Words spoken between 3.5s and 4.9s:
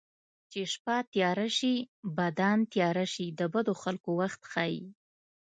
بدو خلکو وخت ښيي